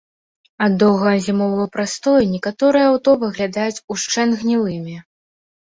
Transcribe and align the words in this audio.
Ад 0.67 0.71
доўгага 0.83 1.13
зімовага 1.25 1.67
прастою 1.75 2.23
некаторыя 2.33 2.89
аўто 2.95 3.09
выглядаюць 3.27 3.83
ушчэнт 3.99 4.31
гнілымі. 4.43 5.01